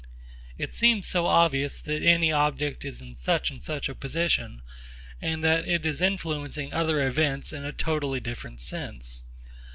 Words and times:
It 0.57 0.73
seems 0.73 1.05
so 1.05 1.27
obvious 1.27 1.79
that 1.79 2.01
any 2.01 2.31
object 2.31 2.83
is 2.83 3.01
in 3.01 3.15
such 3.15 3.51
and 3.51 3.61
such 3.61 3.87
a 3.87 3.93
position, 3.93 4.63
and 5.21 5.43
that 5.43 5.67
it 5.67 5.85
is 5.85 6.01
influencing 6.01 6.73
other 6.73 7.05
events 7.05 7.53
in 7.53 7.65
a 7.65 7.71
totally 7.71 8.19
different 8.19 8.61
sense. 8.61 9.25